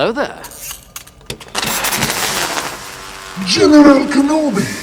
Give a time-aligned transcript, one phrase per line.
[0.00, 0.42] Hello there.
[3.44, 4.79] General Kenobi!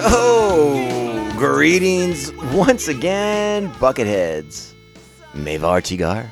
[0.00, 4.72] Oh, greetings once again, Bucketheads.
[5.34, 6.28] Mavar Tigar.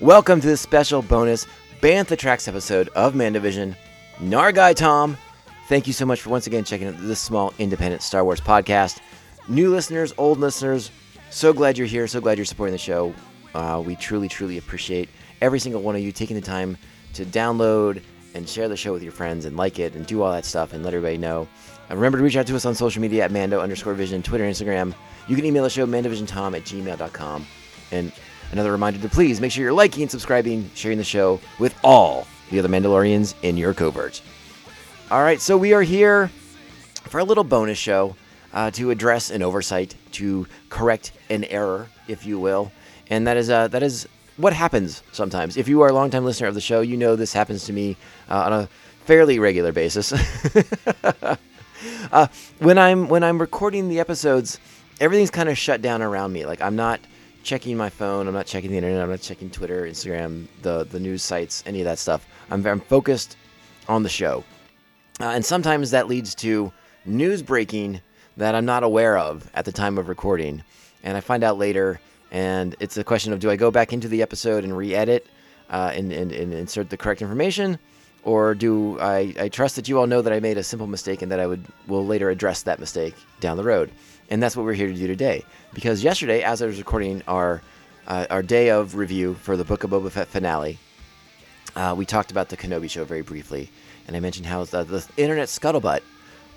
[0.00, 1.46] Welcome to this special bonus
[1.82, 3.76] Bantha Tracks episode of Mandovision.
[4.18, 5.18] Nargai Tom,
[5.68, 9.00] thank you so much for once again checking out this small independent Star Wars podcast.
[9.46, 10.90] New listeners, old listeners,
[11.28, 12.06] so glad you're here.
[12.06, 13.14] So glad you're supporting the show.
[13.54, 15.10] Uh, we truly, truly appreciate
[15.42, 16.78] every single one of you taking the time
[17.12, 18.02] to download
[18.34, 20.72] and share the show with your friends and like it and do all that stuff
[20.72, 21.48] and let everybody know.
[21.88, 24.44] And remember to reach out to us on social media at Mando underscore Vision, Twitter,
[24.44, 24.94] Instagram.
[25.28, 27.46] You can email the show mandovisiontom at gmail.com.
[27.90, 28.12] And
[28.52, 32.58] another reminder to please make sure you're liking, subscribing, sharing the show with all the
[32.58, 34.22] other Mandalorians in your covert.
[35.10, 36.30] All right, so we are here
[37.04, 38.14] for a little bonus show
[38.52, 42.70] uh, to address an oversight, to correct an error, if you will,
[43.08, 44.08] and that is uh, that is
[44.40, 45.56] what happens sometimes.
[45.56, 47.96] If you are a longtime listener of the show, you know this happens to me
[48.28, 48.68] uh, on a
[49.04, 50.12] fairly regular basis.
[52.12, 52.26] uh,
[52.58, 54.58] when I'm when I'm recording the episodes,
[55.00, 56.46] everything's kind of shut down around me.
[56.46, 57.00] Like I'm not
[57.42, 61.00] checking my phone, I'm not checking the internet, I'm not checking Twitter, Instagram, the the
[61.00, 62.26] news sites, any of that stuff.
[62.50, 63.36] I'm, I'm focused
[63.88, 64.44] on the show.
[65.20, 66.72] Uh, and sometimes that leads to
[67.04, 68.00] news breaking
[68.36, 70.62] that I'm not aware of at the time of recording.
[71.02, 72.00] And I find out later,
[72.30, 75.26] and it's a question of do I go back into the episode and re edit
[75.68, 77.78] uh, and, and, and insert the correct information?
[78.22, 81.22] Or do I, I trust that you all know that I made a simple mistake
[81.22, 83.90] and that I would will later address that mistake down the road?
[84.28, 85.44] And that's what we're here to do today.
[85.72, 87.62] Because yesterday, as I was recording our
[88.06, 90.78] uh, our day of review for the Book of Boba Fett finale,
[91.76, 93.70] uh, we talked about the Kenobi show very briefly,
[94.06, 96.00] and I mentioned how the, the internet scuttlebutt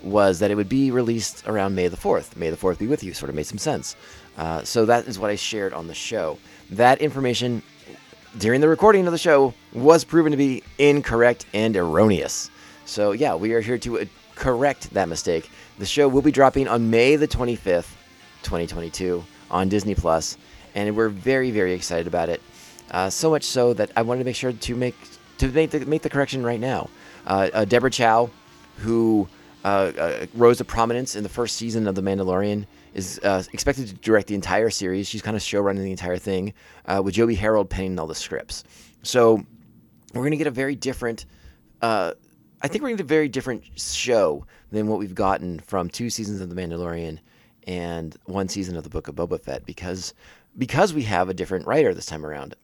[0.02, 2.36] was that it would be released around May the 4th.
[2.36, 3.96] May the 4th be with you, sort of made some sense.
[4.38, 6.38] Uh, so that is what I shared on the show.
[6.72, 7.62] That information
[8.38, 12.50] during the recording of the show was proven to be incorrect and erroneous.
[12.86, 14.06] So yeah, we are here to uh,
[14.36, 15.50] correct that mistake.
[15.78, 17.94] The show will be dropping on May the 25th,
[18.44, 20.38] 2022 on Disney Plus,
[20.76, 22.42] and we're very very excited about it.
[22.92, 24.96] Uh, so much so that I wanted to make sure to make
[25.38, 26.90] to make the make the correction right now.
[27.26, 28.30] Uh, uh, Deborah Chow,
[28.78, 29.28] who
[29.64, 33.88] uh, uh, rose to prominence in the first season of The Mandalorian, is uh, expected
[33.88, 35.08] to direct the entire series.
[35.08, 36.54] She's kind of showrunning the entire thing,
[36.86, 38.64] uh, with Joby Harold penning all the scripts.
[39.04, 39.44] So
[40.14, 41.26] we're going to get a very different.
[41.82, 42.14] Uh,
[42.62, 45.90] I think we're going to get a very different show than what we've gotten from
[45.90, 47.20] two seasons of The Mandalorian
[47.66, 50.14] and one season of the Book of Boba Fett because
[50.58, 52.56] because we have a different writer this time around.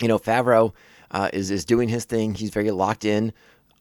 [0.00, 0.72] You know, Favreau
[1.10, 2.34] uh, is is doing his thing.
[2.34, 3.32] He's very locked in,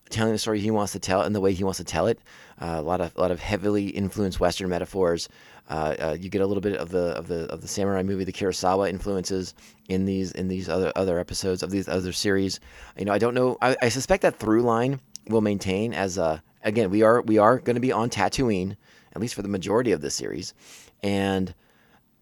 [0.10, 2.20] telling the story he wants to tell and the way he wants to tell it.
[2.62, 5.30] Uh, a lot of a lot of heavily influenced Western metaphors.
[5.70, 8.24] Uh, uh, you get a little bit of the of the of the samurai movie,
[8.24, 9.54] the Kurosawa influences
[9.90, 12.60] in these in these other other episodes of these other series.
[12.98, 13.58] You know, I don't know.
[13.62, 17.60] I, I suspect that through line will maintain as a again we are we are
[17.60, 18.76] going to be on Tatooine
[19.14, 20.54] at least for the majority of this series,
[21.02, 21.54] and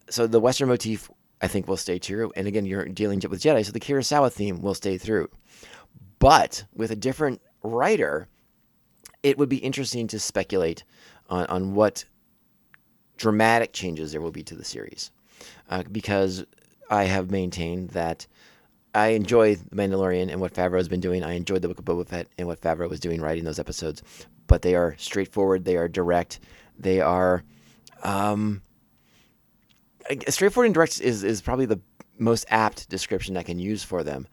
[0.09, 1.09] so the Western motif
[1.41, 2.31] I think will stay true.
[2.35, 5.29] And again, you're dealing with Jedi, so the Kurosawa theme will stay through.
[6.19, 8.27] But with a different writer,
[9.23, 10.83] it would be interesting to speculate
[11.29, 12.05] on, on what
[13.17, 15.11] dramatic changes there will be to the series.
[15.69, 16.43] Uh, because
[16.89, 18.27] I have maintained that
[18.93, 21.23] I enjoy The Mandalorian and what Favreau has been doing.
[21.23, 24.03] I enjoyed the Book of Boba Fett and what Favreau was doing writing those episodes.
[24.47, 26.39] But they are straightforward, they are direct,
[26.77, 27.43] they are.
[28.03, 28.61] Um,
[30.27, 31.79] straightforward and direct is, is probably the
[32.17, 34.27] most apt description I can use for them.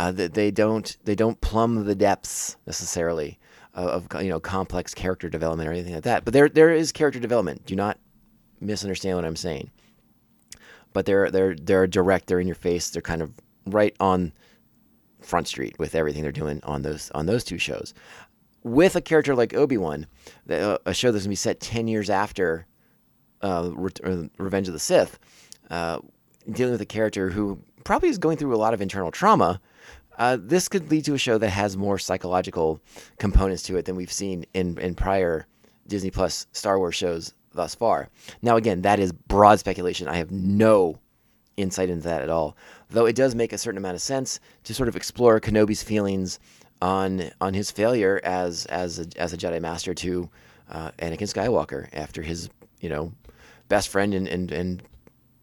[0.00, 3.38] Uh, that they don't they don't plumb the depths necessarily
[3.74, 6.24] of, of you know complex character development or anything like that.
[6.24, 7.66] But there there is character development.
[7.66, 7.98] Do not
[8.62, 9.70] misunderstand what I'm saying.
[10.94, 12.28] But they're they're they're direct.
[12.28, 12.88] They're in your face.
[12.88, 13.34] They're kind of
[13.66, 14.32] right on
[15.20, 17.92] front street with everything they're doing on those on those two shows.
[18.62, 20.06] With a character like Obi Wan,
[20.48, 22.66] a show that's gonna be set ten years after
[23.42, 25.18] uh, Re- uh, Revenge of the Sith,
[25.68, 25.98] uh,
[26.50, 29.60] dealing with a character who probably is going through a lot of internal trauma.
[30.20, 32.78] Uh, this could lead to a show that has more psychological
[33.18, 35.46] components to it than we've seen in in prior
[35.88, 38.10] Disney Plus Star Wars shows thus far.
[38.42, 40.08] Now, again, that is broad speculation.
[40.08, 40.98] I have no
[41.56, 42.54] insight into that at all.
[42.90, 46.38] Though it does make a certain amount of sense to sort of explore Kenobi's feelings
[46.82, 50.28] on on his failure as as a, as a Jedi Master to
[50.68, 52.50] uh, Anakin Skywalker after his
[52.82, 53.10] you know
[53.68, 54.82] best friend and, and and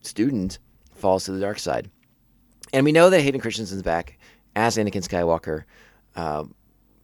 [0.02, 0.60] student
[0.94, 1.90] falls to the dark side.
[2.74, 4.17] And we know that Hayden Christensen's back
[4.58, 5.64] as Anakin Skywalker.
[6.16, 6.46] Uh,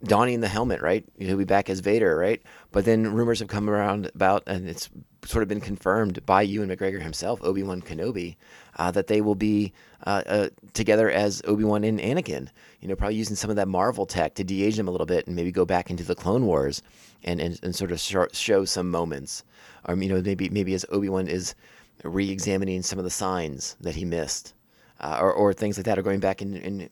[0.03, 1.05] donning the helmet, right?
[1.17, 2.41] He'll be back as Vader, right?
[2.71, 4.89] But then rumors have come around about, and it's
[5.23, 8.35] sort of been confirmed by Ewan McGregor himself, Obi Wan Kenobi,
[8.77, 9.71] uh, that they will be
[10.05, 12.49] uh, uh, together as Obi Wan and Anakin.
[12.81, 15.25] You know, probably using some of that Marvel tech to de-age them a little bit
[15.25, 16.81] and maybe go back into the Clone Wars
[17.23, 19.45] and and, and sort of show, some moments,
[19.85, 21.55] or you know, maybe maybe as Obi Wan is
[22.03, 24.53] re-examining some of the signs that he missed,
[24.99, 26.89] uh, or or things like that, or going back and, and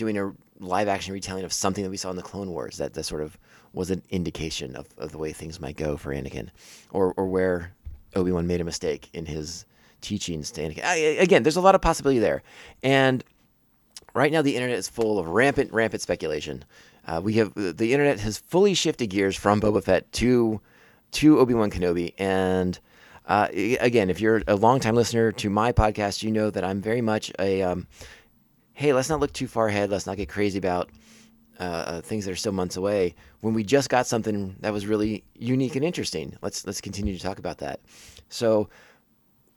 [0.00, 2.94] doing a live action retelling of something that we saw in the Clone Wars that,
[2.94, 3.38] that sort of
[3.74, 6.48] was an indication of, of the way things might go for Anakin,
[6.90, 7.72] or or where
[8.16, 9.66] Obi Wan made a mistake in his
[10.00, 10.84] teachings to Anakin.
[10.84, 12.42] I, again, there's a lot of possibility there,
[12.82, 13.22] and
[14.14, 16.64] right now the internet is full of rampant rampant speculation.
[17.06, 20.60] Uh, we have the internet has fully shifted gears from Boba Fett to
[21.12, 22.80] to Obi Wan Kenobi, and
[23.26, 27.00] uh, again, if you're a longtime listener to my podcast, you know that I'm very
[27.00, 27.86] much a um,
[28.80, 29.90] hey, let's not look too far ahead.
[29.90, 30.88] Let's not get crazy about
[31.58, 33.14] uh, uh, things that are still months away.
[33.42, 37.22] When we just got something that was really unique and interesting, let's let's continue to
[37.22, 37.80] talk about that.
[38.30, 38.70] So,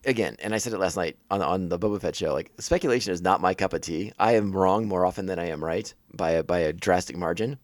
[0.04, 2.34] again, and I said it last night on on the Boba Fett show.
[2.34, 4.12] Like speculation is not my cup of tea.
[4.20, 7.58] I am wrong more often than I am right by a by a drastic margin.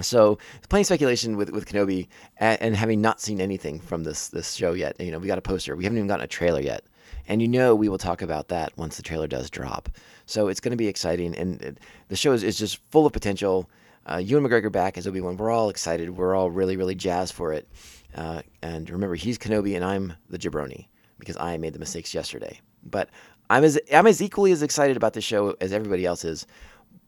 [0.00, 0.38] So
[0.68, 4.72] playing speculation with, with Kenobi and, and having not seen anything from this this show
[4.72, 5.00] yet.
[5.00, 5.76] You know, we got a poster.
[5.76, 6.82] We haven't even gotten a trailer yet.
[7.26, 9.88] And you know we will talk about that once the trailer does drop.
[10.26, 11.34] So it's going to be exciting.
[11.36, 11.78] And
[12.08, 13.68] the show is, is just full of potential.
[14.06, 15.36] Uh, Ewan McGregor back as Obi Wan.
[15.36, 16.16] We're all excited.
[16.16, 17.68] We're all really, really jazzed for it.
[18.14, 20.86] Uh, and remember, he's Kenobi and I'm the jabroni
[21.18, 22.60] because I made the mistakes yesterday.
[22.84, 23.08] But
[23.50, 26.46] I'm as I'm as equally as excited about this show as everybody else is.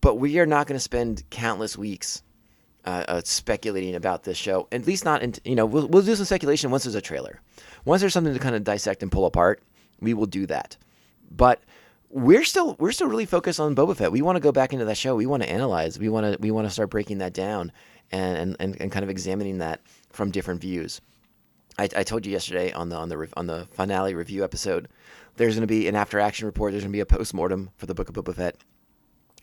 [0.01, 2.23] But we are not going to spend countless weeks
[2.85, 4.69] uh, uh, speculating about this show.
[4.71, 7.41] At least not, in, you know, we'll, we'll do some speculation once there's a trailer.
[7.85, 9.63] Once there's something to kind of dissect and pull apart,
[10.01, 10.77] we will do that.
[11.31, 11.63] But
[12.11, 14.13] we're still we're still really focused on Boba Fett.
[14.13, 15.17] We want to go back into that show.
[15.17, 15.99] We want to analyze.
[15.99, 17.73] We want to we want to start breaking that down
[18.13, 21.01] and, and, and kind of examining that from different views.
[21.79, 24.89] I, I told you yesterday on the on the on the finale review episode,
[25.37, 26.73] there's going to be an after action report.
[26.73, 28.57] There's going to be a post mortem for the Book of Boba Fett,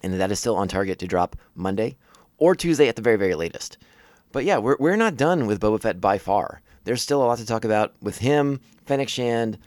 [0.01, 1.97] and that is still on target to drop Monday
[2.37, 3.77] or Tuesday at the very very latest.
[4.31, 6.61] But yeah, we're we're not done with Boba Fett by far.
[6.85, 9.57] There's still a lot to talk about with him, Fennec Shand,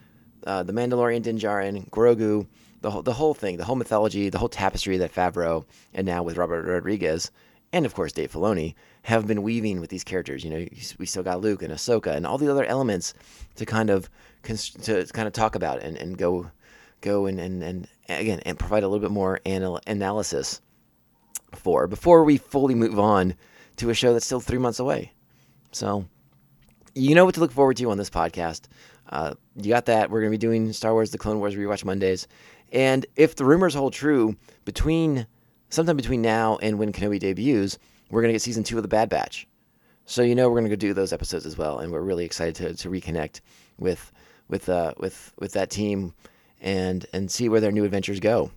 [0.47, 2.47] uh, the Mandalorian Din Djarin, Grogu,
[2.81, 6.23] the whole, the whole thing, the whole mythology, the whole tapestry that Favreau and now
[6.23, 7.31] with Robert Rodriguez
[7.73, 10.45] and of course Dave Filoni have been weaving with these characters.
[10.45, 10.67] You know,
[10.99, 13.15] we still got Luke and Ahsoka and all the other elements
[13.57, 14.09] to kind of
[14.43, 16.51] to kind of talk about and, and go
[17.01, 20.61] go and, and, and again and provide a little bit more anal- analysis
[21.53, 23.35] for before we fully move on
[23.77, 25.13] to a show that's still three months away.
[25.73, 26.07] So
[26.95, 28.63] you know what to look forward to on this podcast.
[29.09, 30.11] Uh, you got that.
[30.11, 32.27] We're going to be doing Star Wars: The Clone Wars rewatch Mondays,
[32.73, 35.27] and if the rumors hold true, between
[35.71, 37.79] sometime between now and when Kenobi debuts,
[38.11, 39.47] we're going to get season two of The Bad Batch.
[40.05, 42.25] So you know we're going to go do those episodes as well, and we're really
[42.25, 43.41] excited to, to reconnect
[43.79, 44.13] with
[44.49, 46.15] with uh, with with that team
[46.61, 48.51] and and see where their new adventures go.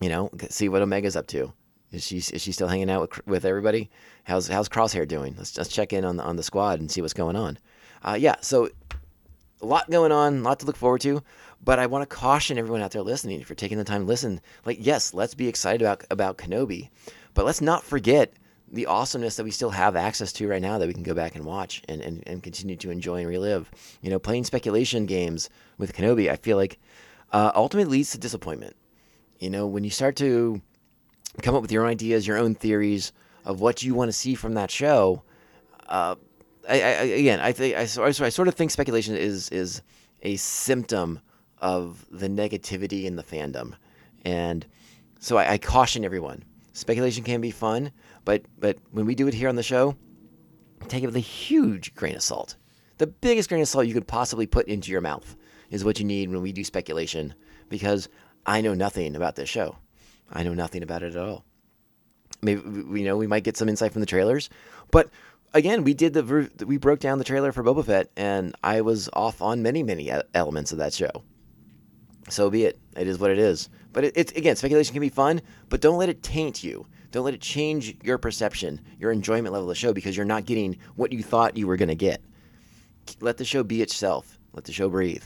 [0.00, 1.52] You know, see what Omega's up to.
[1.90, 3.90] Is she is she still hanging out with with everybody?
[4.24, 5.34] How's how's Crosshair doing?
[5.36, 7.58] Let's just check in on the on the squad and see what's going on.
[8.02, 8.68] Uh, yeah, so
[9.60, 11.22] a lot going on, a lot to look forward to.
[11.64, 14.06] But I want to caution everyone out there listening if you're taking the time to
[14.06, 14.40] listen.
[14.64, 16.90] Like, yes, let's be excited about about Kenobi,
[17.34, 18.32] but let's not forget
[18.70, 21.34] the awesomeness that we still have access to right now that we can go back
[21.34, 23.70] and watch and, and, and continue to enjoy and relive.
[24.02, 25.48] You know, playing speculation games
[25.78, 26.78] with Kenobi, I feel like
[27.32, 28.76] uh, ultimately leads to disappointment.
[29.38, 30.60] You know, when you start to
[31.42, 33.12] come up with your own ideas, your own theories
[33.44, 35.22] of what you want to see from that show,
[35.88, 36.16] uh,
[36.68, 37.84] I, I, again, I think I, I
[38.28, 39.82] sort of think speculation is is
[40.22, 41.20] a symptom
[41.58, 43.74] of the negativity in the fandom,
[44.24, 44.66] and
[45.18, 46.44] so I, I caution everyone
[46.78, 47.90] Speculation can be fun,
[48.24, 49.96] but but when we do it here on the show,
[50.86, 52.54] take it with a huge grain of salt.
[52.98, 55.36] The biggest grain of salt you could possibly put into your mouth
[55.70, 57.34] is what you need when we do speculation,
[57.68, 58.08] because
[58.46, 59.74] I know nothing about this show.
[60.30, 61.44] I know nothing about it at all.
[62.42, 64.48] Maybe we know we might get some insight from the trailers,
[64.92, 65.10] but
[65.54, 69.08] again, we did the we broke down the trailer for Boba Fett, and I was
[69.12, 71.10] off on many many elements of that show.
[72.28, 72.78] So be it.
[72.96, 73.68] It is what it is.
[73.92, 76.86] But it, it's again, speculation can be fun, but don't let it taint you.
[77.10, 80.44] Don't let it change your perception, your enjoyment level of the show, because you're not
[80.44, 82.20] getting what you thought you were going to get.
[83.20, 84.38] Let the show be itself.
[84.52, 85.24] Let the show breathe.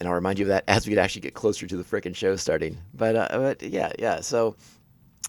[0.00, 2.36] And I'll remind you of that as we actually get closer to the frickin' show
[2.36, 2.78] starting.
[2.94, 4.20] But, uh, but yeah, yeah.
[4.20, 4.56] So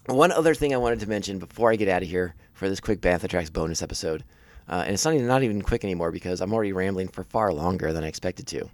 [0.06, 2.80] one other thing I wanted to mention before I get out of here for this
[2.80, 4.24] quick Bantha Tracks bonus episode,
[4.68, 7.52] uh, and it's not even, not even quick anymore because I'm already rambling for far
[7.52, 8.68] longer than I expected to.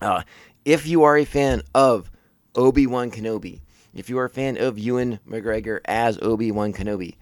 [0.00, 0.22] Uh,
[0.64, 2.10] if you are a fan of
[2.54, 3.60] Obi Wan Kenobi,
[3.94, 7.16] if you are a fan of Ewan McGregor as Obi Wan Kenobi,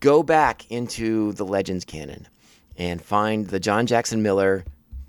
[0.00, 2.28] go back into the Legends canon
[2.76, 4.64] and find the John Jackson Miller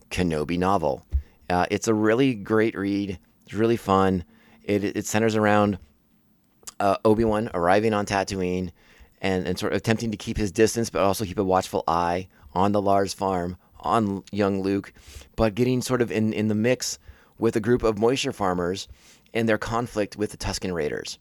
[0.10, 1.06] Kenobi novel.
[1.50, 3.20] Uh, it's a really great read.
[3.46, 4.24] It's really fun.
[4.64, 5.78] It, it centers around
[6.80, 8.72] uh, Obi Wan arriving on Tatooine
[9.22, 12.28] and, and sort of attempting to keep his distance, but also keep a watchful eye
[12.54, 14.94] on the Lars farm, on young Luke,
[15.36, 17.00] but getting sort of in, in the mix
[17.38, 18.88] with a group of moisture farmers
[19.34, 21.20] and their conflict with the Tusken Raiders.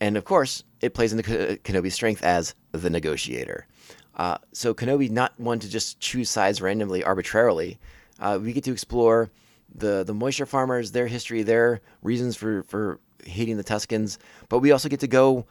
[0.00, 3.66] And of course, it plays into Kenobi's strength as the negotiator.
[4.16, 7.78] Uh, so Kenobi not one to just choose sides randomly, arbitrarily.
[8.18, 9.30] Uh, we get to explore
[9.74, 14.70] the the moisture farmers, their history, their reasons for for hating the Tuskens, but we
[14.70, 15.46] also get to go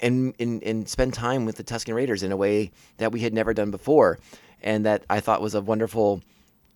[0.00, 3.34] and, and and spend time with the Tusken Raiders in a way that we had
[3.34, 4.18] never done before,
[4.62, 6.22] and that I thought was a wonderful.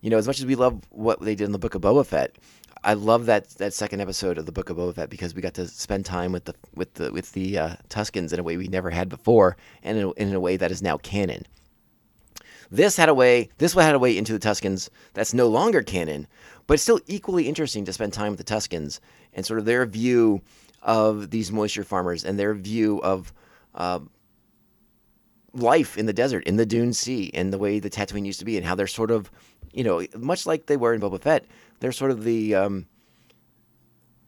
[0.01, 2.05] You know, as much as we love what they did in the Book of Boba
[2.05, 2.35] Fett,
[2.83, 5.53] I love that that second episode of the Book of Boba Fett because we got
[5.53, 8.67] to spend time with the with the with the uh, Tuskens in a way we
[8.67, 11.45] never had before, and in a, in a way that is now canon.
[12.69, 13.49] This had a way.
[13.57, 16.27] This one had a way into the Tuskens that's no longer canon,
[16.67, 18.99] but it's still equally interesting to spend time with the Tuskens
[19.33, 20.41] and sort of their view
[20.83, 23.33] of these moisture farmers and their view of
[23.75, 23.99] uh,
[25.53, 28.45] life in the desert, in the Dune Sea, and the way the Tatooine used to
[28.45, 29.31] be, and how they're sort of,
[29.71, 31.45] you know, much like they were in Boba Fett,
[31.79, 32.85] they're sort of the um,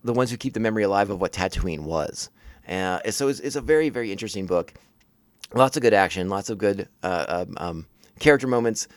[0.03, 2.29] the ones who keep the memory alive of what Tatooine was.
[2.67, 4.73] Uh, so it's, it's, a very, very interesting book.
[5.53, 7.87] Lots of good action, lots of good uh, um, um
[8.19, 8.87] character moments,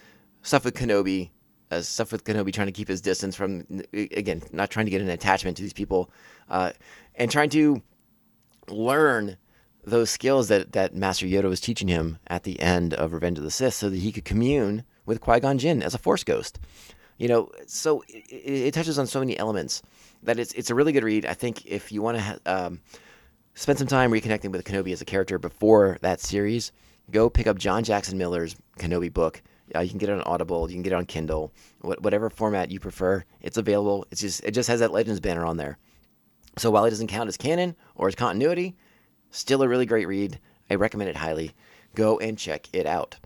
[0.43, 1.31] stuff with Kenobi,
[1.71, 5.01] uh, stuff with Kenobi trying to keep his distance from, again, not trying to get
[5.01, 6.11] an attachment to these people,
[6.49, 6.73] uh,
[7.15, 7.83] and trying to
[8.69, 9.37] learn
[9.85, 13.45] those skills that, that Master Yoda was teaching him at the end of Revenge of
[13.45, 16.59] the Sith so that he could commune with Qui Gon Jinn as a Force ghost.
[17.17, 19.83] You know, so it, it, touches on so many elements
[20.23, 21.27] that it's it's a really good read.
[21.27, 22.81] I think if you want to ha- um,
[23.55, 26.71] spend some time reconnecting with Kenobi as a character before that series,
[27.11, 29.43] go pick up John Jackson Miller's Kenobi book.
[29.75, 32.31] Uh, you can get it on Audible, you can get it on Kindle, wh- whatever
[32.31, 33.25] format you prefer.
[33.41, 34.07] It's available.
[34.11, 35.79] It's just it just has that Legends banner on there.
[36.57, 38.77] So while it doesn't count as canon or as continuity,
[39.31, 40.39] still a really great read.
[40.71, 41.53] I recommend it highly.
[41.95, 43.17] Go and check it out.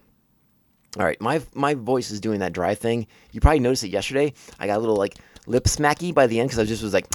[0.99, 3.07] All right, my my voice is doing that dry thing.
[3.33, 4.35] You probably noticed it yesterday.
[4.59, 7.07] I got a little like lip smacky by the end because I just was like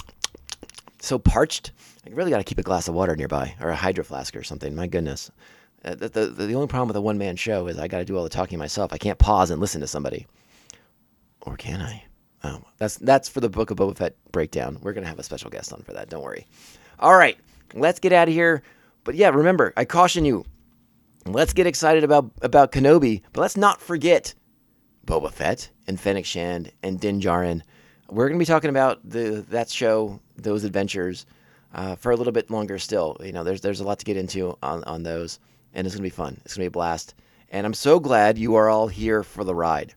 [1.00, 1.72] so parched.
[2.06, 4.42] I really got to keep a glass of water nearby or a hydro flask or
[4.42, 4.74] something.
[4.74, 5.30] My goodness.
[5.84, 8.04] Uh, the, the, the only problem with a one man show is I got to
[8.04, 8.92] do all the talking myself.
[8.92, 10.26] I can't pause and listen to somebody.
[11.42, 12.04] Or can I?
[12.44, 14.78] Oh, that's that's for the Book of Boba Fett breakdown.
[14.82, 16.08] We're gonna have a special guest on for that.
[16.08, 16.46] Don't worry.
[16.98, 17.36] All right,
[17.74, 18.62] let's get out of here.
[19.04, 20.44] But yeah, remember, I caution you.
[21.26, 24.34] Let's get excited about about Kenobi, but let's not forget
[25.06, 27.62] Boba Fett and Fennec Shand and Din Djarin.
[28.08, 31.26] We're gonna be talking about the that show, those adventures,
[31.74, 33.16] uh, for a little bit longer still.
[33.20, 35.40] You know, there's there's a lot to get into on on those
[35.74, 36.40] and it's going to be fun.
[36.44, 37.14] It's going to be a blast.
[37.50, 39.94] And I'm so glad you are all here for the ride.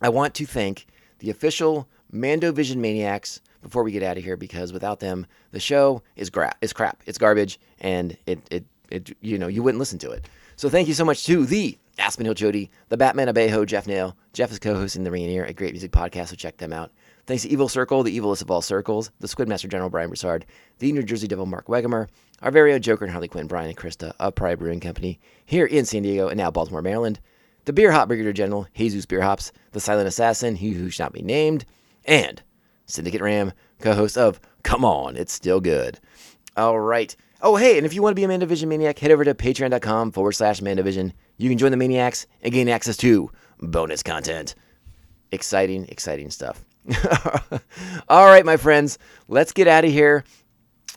[0.00, 0.86] I want to thank
[1.18, 5.60] the official Mando Vision Maniacs before we get out of here because without them, the
[5.60, 7.02] show is gra- is crap.
[7.06, 10.28] It's garbage, and it, it it you know you wouldn't listen to it.
[10.56, 14.16] So thank you so much to the Aspen Hill Jody, the Batman Abejo, Jeff Nail.
[14.32, 16.92] Jeff is co-hosting the Rainier, a great music podcast, so check them out.
[17.26, 20.46] Thanks to Evil Circle, the evilest of all circles, the Squidmaster General Brian Broussard,
[20.78, 22.06] the New Jersey Devil Mark Wegemer,
[22.40, 25.66] our very own Joker and Harley Quinn, Brian and Krista of Pride Brewing Company, here
[25.66, 27.18] in San Diego and now Baltimore, Maryland,
[27.64, 31.12] the Beer Hop Brigadier General, Jesus Beer Hops, the Silent Assassin, he who should not
[31.12, 31.64] be named,
[32.04, 32.42] and
[32.84, 35.98] Syndicate Ram, co-host of Come On, It's Still Good.
[36.56, 37.16] All right.
[37.42, 40.12] Oh, hey, and if you want to be a Mandovision Maniac, head over to patreon.com
[40.12, 41.12] forward slash Mandovision.
[41.38, 44.54] You can join the Maniacs and gain access to bonus content.
[45.32, 46.64] Exciting, exciting stuff.
[48.08, 50.24] All right, my friends, let's get out of here.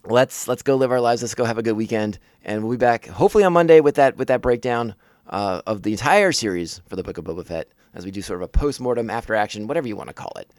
[0.04, 1.22] let's let's go live our lives.
[1.22, 4.16] Let's go have a good weekend, and we'll be back hopefully on Monday with that
[4.16, 4.94] with that breakdown
[5.28, 8.38] uh, of the entire series for the Book of Boba Fett, as we do sort
[8.40, 10.52] of a post mortem, after action, whatever you want to call it,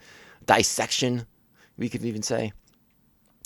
[0.45, 1.25] dissection.
[1.77, 2.51] We could even say.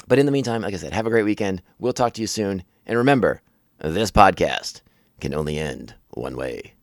[0.08, 1.62] But in the meantime, like I said, have a great weekend.
[1.80, 3.42] We'll talk to you soon, and remember,
[3.80, 4.82] this podcast
[5.20, 6.74] can only end one way.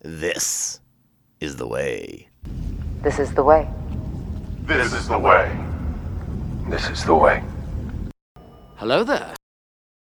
[0.00, 0.80] This
[1.40, 2.28] is the way.
[3.02, 3.68] This is the way.
[4.68, 5.50] This is the way.
[6.68, 7.42] This is the way.
[8.76, 9.37] Hello there.